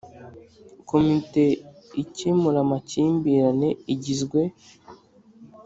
Komite 0.89 1.43
ikemura 2.03 2.57
amakimbirane 2.65 3.69
igizwe 3.93 4.41